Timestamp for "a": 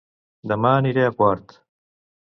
1.09-1.13